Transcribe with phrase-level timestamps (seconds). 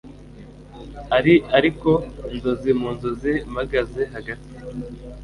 [1.17, 1.89] Ari ariko
[2.33, 4.51] inzozi mu nzozi Mpagaze hagati